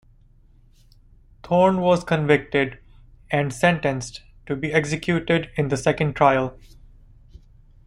[1.43, 2.79] Thorne was convicted
[3.29, 6.57] and sentenced to be executed in the second trial.